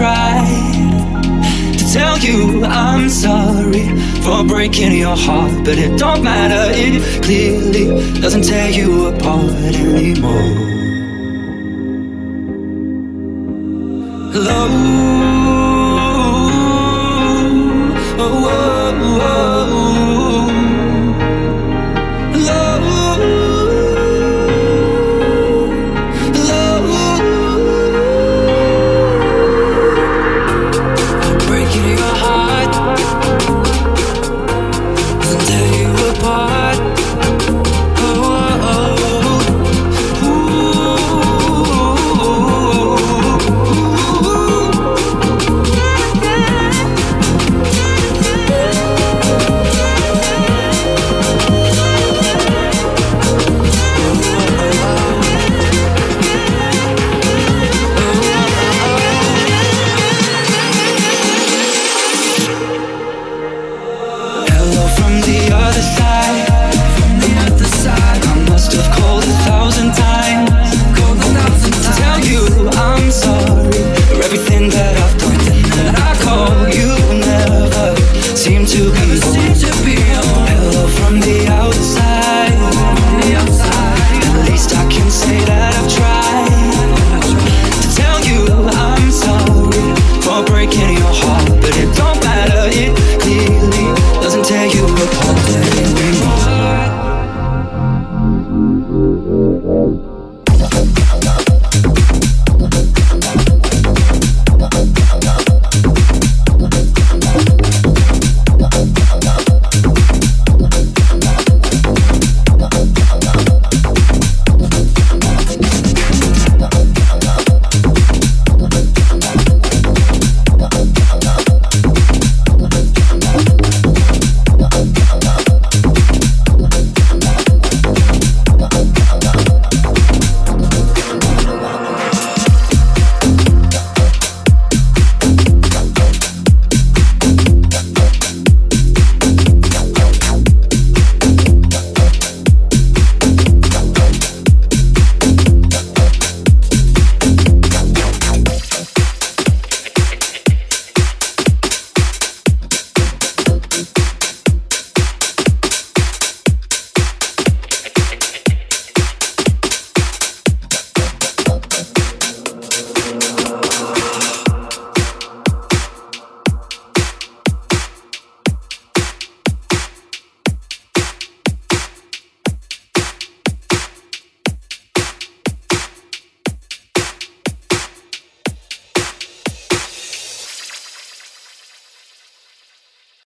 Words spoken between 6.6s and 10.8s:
It clearly doesn't tear you apart anymore.